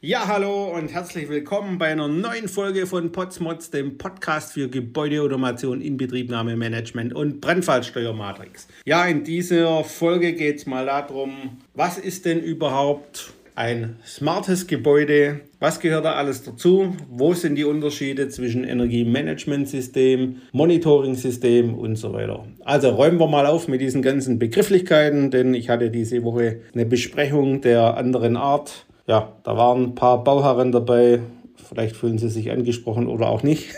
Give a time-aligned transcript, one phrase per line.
[0.00, 5.80] Ja, hallo und herzlich willkommen bei einer neuen Folge von Potsmods, dem Podcast für Gebäudeautomation,
[5.80, 8.68] Inbetriebnahme, Management und Brandfallsteuermatrix.
[8.84, 15.40] Ja, in dieser Folge geht es mal darum, was ist denn überhaupt ein smartes Gebäude?
[15.58, 16.94] Was gehört da alles dazu?
[17.10, 22.46] Wo sind die Unterschiede zwischen Energiemanagementsystem, Monitoring-System und so weiter?
[22.64, 26.86] Also räumen wir mal auf mit diesen ganzen Begrifflichkeiten, denn ich hatte diese Woche eine
[26.86, 31.20] Besprechung der anderen Art ja, da waren ein paar Bauherren dabei.
[31.56, 33.70] Vielleicht fühlen sie sich angesprochen oder auch nicht.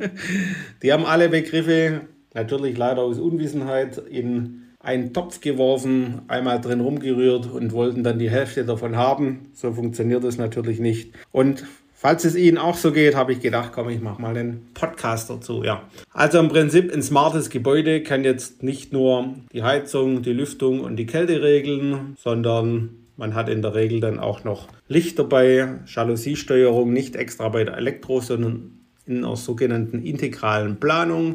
[0.82, 2.02] die haben alle Begriffe,
[2.34, 8.30] natürlich leider aus Unwissenheit, in einen Topf geworfen, einmal drin rumgerührt und wollten dann die
[8.30, 9.50] Hälfte davon haben.
[9.54, 11.12] So funktioniert es natürlich nicht.
[11.32, 11.64] Und
[12.02, 15.28] Falls es Ihnen auch so geht, habe ich gedacht, komm, ich mache mal einen Podcast
[15.28, 15.62] dazu.
[15.62, 15.82] Ja.
[16.14, 20.96] Also im Prinzip ein smartes Gebäude kann jetzt nicht nur die Heizung, die Lüftung und
[20.96, 26.90] die Kälte regeln, sondern man hat in der Regel dann auch noch Licht dabei, Jalousiesteuerung,
[26.90, 31.34] nicht extra bei der Elektro, sondern in einer sogenannten integralen Planung.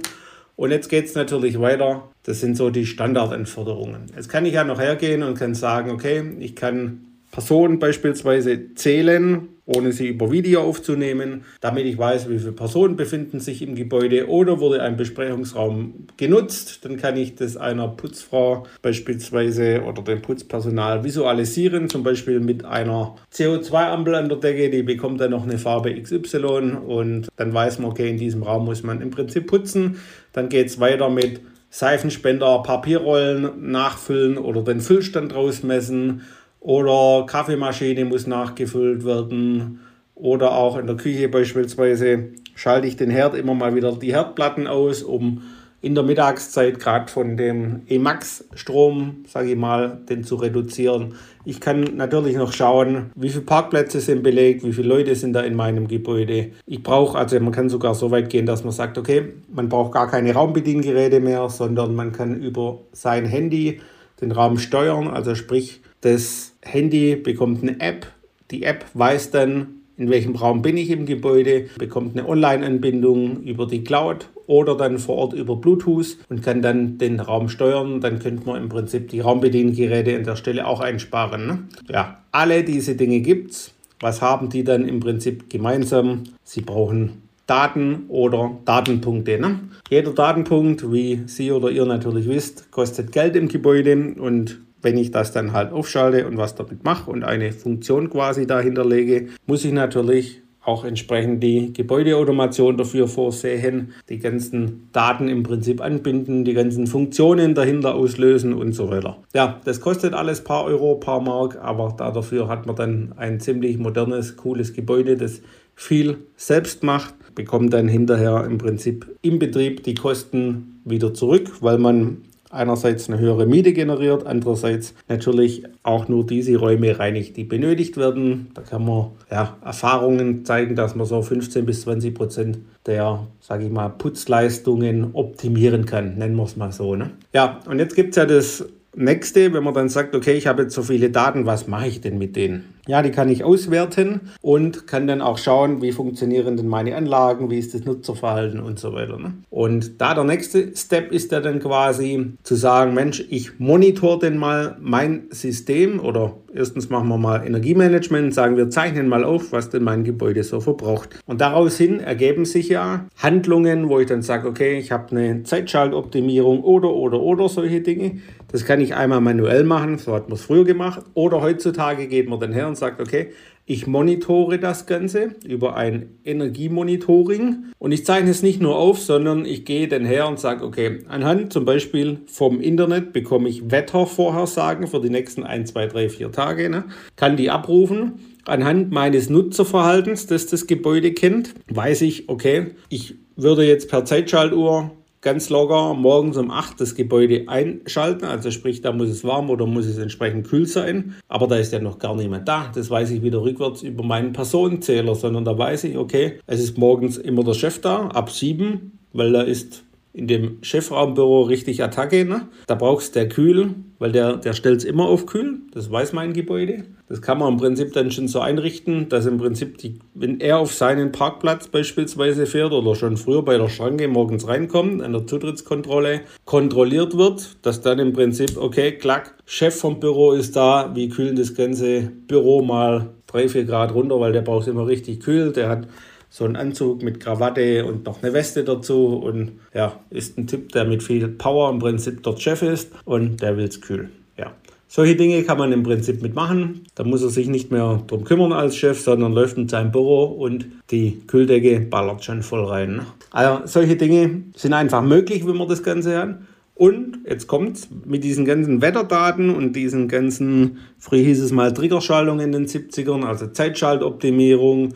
[0.56, 2.10] Und jetzt geht es natürlich weiter.
[2.24, 4.08] Das sind so die Standardanforderungen.
[4.16, 7.02] Jetzt kann ich ja noch hergehen und kann sagen, okay, ich kann
[7.32, 13.40] Personen beispielsweise zählen, ohne sie über Video aufzunehmen, damit ich weiß, wie viele Personen befinden
[13.40, 16.86] sich im Gebäude oder wurde ein Besprechungsraum genutzt.
[16.86, 23.16] Dann kann ich das einer Putzfrau beispielsweise oder dem Putzpersonal visualisieren, zum Beispiel mit einer
[23.34, 27.92] CO2-Ampel an der Decke, die bekommt dann noch eine Farbe XY und dann weiß man,
[27.92, 30.00] okay, in diesem Raum muss man im Prinzip putzen.
[30.32, 36.22] Dann geht es weiter mit Seifenspender, Papierrollen nachfüllen oder den Füllstand rausmessen
[36.66, 39.82] oder Kaffeemaschine muss nachgefüllt werden.
[40.16, 44.66] Oder auch in der Küche beispielsweise schalte ich den Herd immer mal wieder die Herdplatten
[44.66, 45.44] aus, um
[45.84, 51.14] in der Mittagszeit gerade von dem Emax-Strom, sage ich mal, den zu reduzieren.
[51.44, 55.42] Ich kann natürlich noch schauen, wie viele Parkplätze sind belegt, wie viele Leute sind da
[55.42, 56.50] in meinem Gebäude.
[56.66, 59.92] Ich brauche, also man kann sogar so weit gehen, dass man sagt, okay, man braucht
[59.92, 63.82] gar keine Raumbediengeräte mehr, sondern man kann über sein Handy
[64.20, 68.08] den Raum steuern, also sprich das Handy bekommt eine App.
[68.52, 69.68] Die App weiß dann,
[69.98, 75.00] in welchem Raum bin ich im Gebäude, bekommt eine Online-Anbindung über die Cloud oder dann
[75.00, 78.02] vor Ort über Bluetooth und kann dann den Raum steuern.
[78.02, 81.48] Dann könnte man im Prinzip die Raumbediengeräte an der Stelle auch einsparen.
[81.48, 81.60] Ne?
[81.90, 83.72] Ja, alle diese Dinge gibt es.
[84.02, 86.24] Was haben die dann im Prinzip gemeinsam?
[86.44, 89.40] Sie brauchen Daten oder Datenpunkte.
[89.40, 89.60] Ne?
[89.90, 95.10] Jeder Datenpunkt, wie Sie oder ihr natürlich wisst, kostet Geld im Gebäude und wenn ich
[95.10, 99.66] das dann halt aufschalte und was damit mache und eine Funktion quasi dahinter lege, muss
[99.66, 106.54] ich natürlich auch entsprechend die Gebäudeautomation dafür vorsehen, die ganzen Daten im Prinzip anbinden, die
[106.54, 109.18] ganzen Funktionen dahinter auslösen und so weiter.
[109.34, 113.80] Ja, das kostet alles paar Euro, paar Mark, aber dafür hat man dann ein ziemlich
[113.80, 115.42] modernes, cooles Gebäude, das
[115.76, 121.80] viel selbst macht, bekommt dann hinterher im Prinzip im Betrieb die Kosten wieder zurück, weil
[121.80, 122.22] man
[122.56, 128.48] einerseits eine höhere Miete generiert, andererseits natürlich auch nur diese Räume reinigt, die benötigt werden.
[128.54, 133.66] Da kann man ja, Erfahrungen zeigen, dass man so 15 bis 20 Prozent der, sage
[133.66, 136.96] ich mal, Putzleistungen optimieren kann, nennen wir es mal so.
[136.96, 137.12] Ne?
[137.34, 138.66] Ja, und jetzt gibt es ja das
[138.96, 142.02] nächste, wenn man dann sagt, okay, ich habe jetzt so viele Daten, was mache ich
[142.02, 142.75] denn mit denen?
[142.88, 147.50] Ja, die kann ich auswerten und kann dann auch schauen, wie funktionieren denn meine Anlagen,
[147.50, 149.18] wie ist das Nutzerverhalten und so weiter.
[149.18, 149.34] Ne?
[149.50, 154.38] Und da der nächste Step ist ja dann quasi zu sagen, Mensch, ich monitor denn
[154.38, 159.70] mal mein System oder erstens machen wir mal Energiemanagement sagen, wir zeichnen mal auf, was
[159.70, 161.10] denn mein Gebäude so verbraucht.
[161.26, 165.44] Und daraus hin ergeben sich ja Handlungen, wo ich dann sage, okay, ich habe eine
[165.44, 168.20] Zeitschaltoptimierung oder, oder, oder solche Dinge.
[168.52, 171.02] Das kann ich einmal manuell machen, so hat man es früher gemacht.
[171.14, 173.32] Oder heutzutage geht man dann her sagt, okay,
[173.66, 179.46] ich monitore das Ganze über ein Energiemonitoring und ich zeichne es nicht nur auf, sondern
[179.46, 184.88] ich gehe dann her und sage, okay, anhand zum Beispiel vom Internet bekomme ich Wettervorhersagen
[184.88, 186.86] für die nächsten 1, 2, 3, 4 Tage, ne?
[187.16, 188.20] kann die abrufen.
[188.46, 194.92] Anhand meines Nutzerverhaltens, das das Gebäude kennt, weiß ich, okay, ich würde jetzt per Zeitschaltuhr
[195.26, 198.26] ganz locker morgens um 8 das Gebäude einschalten.
[198.26, 201.16] Also sprich, da muss es warm oder muss es entsprechend kühl sein.
[201.28, 202.72] Aber da ist ja noch gar niemand da.
[202.74, 206.78] Das weiß ich wieder rückwärts über meinen Personenzähler, sondern da weiß ich, okay, es ist
[206.78, 209.85] morgens immer der Chef da, ab 7, weil da ist
[210.16, 212.24] in dem Chefraumbüro richtig Attacke.
[212.24, 212.48] Ne?
[212.68, 215.58] Da brauchst du der Kühl, weil der, der stellt es immer auf Kühl.
[215.74, 216.86] Das weiß mein Gebäude.
[217.10, 220.60] Das kann man im Prinzip dann schon so einrichten, dass im Prinzip, die, wenn er
[220.60, 225.28] auf seinen Parkplatz beispielsweise fährt oder schon früher bei der Schranke morgens reinkommt, an der
[225.28, 231.10] Zutrittskontrolle kontrolliert wird, dass dann im Prinzip, okay, klack, Chef vom Büro ist da, wie
[231.10, 235.52] kühlen das ganze Büro mal 3, 4 Grad runter, weil der braucht immer richtig kühl.
[235.52, 235.88] Der hat
[236.30, 240.72] so einen Anzug mit Krawatte und noch eine Weste dazu und ja, ist ein Typ,
[240.72, 244.10] der mit viel Power im Prinzip dort Chef ist und der will es kühl.
[244.38, 244.52] Ja.
[244.88, 246.84] Solche Dinge kann man im Prinzip mitmachen.
[246.96, 250.26] Da muss er sich nicht mehr drum kümmern als Chef, sondern läuft in sein Büro
[250.26, 253.02] und die Kühldecke ballert schon voll rein.
[253.32, 256.36] Also solche Dinge sind einfach möglich, wenn man das Ganze hat.
[256.76, 262.42] Und jetzt kommt mit diesen ganzen Wetterdaten und diesen ganzen, früher hieß es mal Triggerschaltung
[262.42, 264.94] in den 70ern, also Zeitschaltoptimierung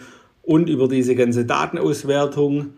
[0.49, 2.71] und über diese ganze Datenauswertung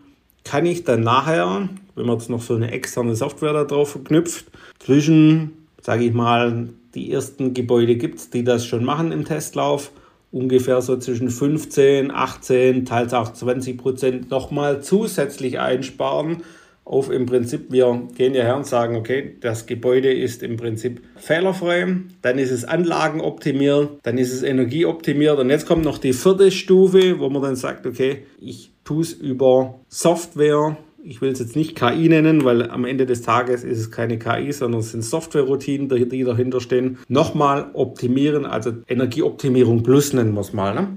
[0.44, 4.44] kann ich dann nachher, wenn man jetzt noch so eine externe Software da drauf verknüpft,
[4.78, 9.90] zwischen, sage ich mal, die ersten Gebäude gibt es, die das schon machen im Testlauf,
[10.32, 16.42] ungefähr so zwischen 15, 18, teils auch 20 Prozent nochmal zusätzlich einsparen
[16.84, 21.00] auf im Prinzip, wir gehen ja her und sagen, okay, das Gebäude ist im Prinzip
[21.16, 26.50] fehlerfrei, dann ist es anlagenoptimiert, dann ist es energieoptimiert und jetzt kommt noch die vierte
[26.50, 31.56] Stufe, wo man dann sagt, okay, ich tue es über Software, ich will es jetzt
[31.56, 35.02] nicht KI nennen, weil am Ende des Tages ist es keine KI, sondern es sind
[35.04, 36.98] Software-Routinen, die dahinter stehen.
[37.08, 40.74] Nochmal optimieren, also Energieoptimierung plus nennen wir es mal.
[40.74, 40.88] Ne?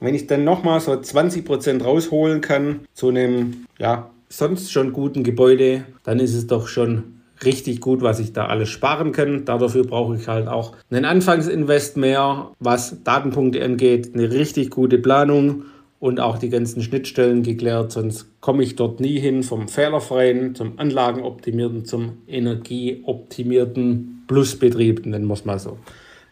[0.00, 5.84] wenn ich dann nochmal so 20% rausholen kann zu einem ja, sonst schon guten Gebäude,
[6.02, 7.04] dann ist es doch schon
[7.44, 9.44] richtig gut, was ich da alles sparen kann.
[9.44, 15.64] Dafür brauche ich halt auch einen Anfangsinvest mehr, was Datenpunkte angeht, eine richtig gute Planung
[16.00, 20.78] und auch die ganzen Schnittstellen geklärt, sonst komme ich dort nie hin vom fehlerfreien zum
[20.78, 25.78] Anlagenoptimierten zum Energieoptimierten Plusbetrieb, nennen wir es mal so.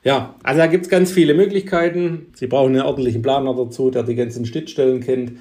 [0.04, 2.26] Ja, also da gibt es ganz viele Möglichkeiten.
[2.34, 5.32] Sie brauchen einen ordentlichen Planer dazu, der die ganzen Schnittstellen kennt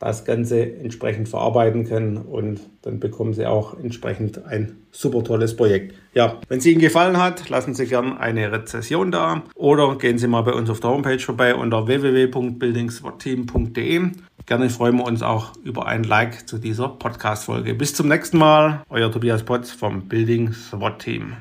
[0.00, 5.94] das Ganze entsprechend verarbeiten können und dann bekommen Sie auch entsprechend ein super tolles Projekt.
[6.14, 10.26] Ja, wenn es Ihnen gefallen hat, lassen Sie gerne eine Rezession da oder gehen Sie
[10.26, 14.00] mal bei uns auf der Homepage vorbei unter www.buildingswatteam.de.
[14.46, 17.74] Gerne freuen wir uns auch über ein Like zu dieser Podcast-Folge.
[17.74, 21.34] Bis zum nächsten Mal, euer Tobias Potz vom Building SWAT Team.